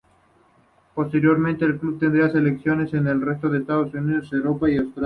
Posteriormente 0.95 1.63
el 1.63 1.77
club 1.77 1.99
tendría 1.99 2.31
secciones 2.31 2.91
en 2.95 3.05
el 3.05 3.21
resto 3.21 3.49
de 3.49 3.59
Estados 3.59 3.93
Unidos, 3.93 4.33
Europa 4.33 4.67
y 4.67 4.77
Australia. 4.77 4.99